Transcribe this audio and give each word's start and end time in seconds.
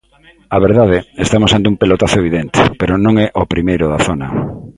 A 0.55 0.57
verdade, 0.67 0.97
estamos 1.25 1.51
ante 1.51 1.69
un 1.71 1.79
pelotazo 1.81 2.17
evidente, 2.21 2.59
pero 2.79 2.93
non 3.05 3.13
é 3.25 3.27
o 3.41 3.43
primeiro 3.53 3.85
da 3.93 3.99
zona. 4.07 4.27